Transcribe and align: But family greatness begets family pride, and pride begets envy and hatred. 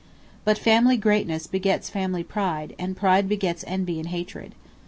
But 0.45 0.57
family 0.57 0.97
greatness 0.97 1.45
begets 1.45 1.91
family 1.91 2.23
pride, 2.23 2.73
and 2.79 2.97
pride 2.97 3.29
begets 3.29 3.63
envy 3.67 3.99
and 3.99 4.07
hatred. 4.09 4.55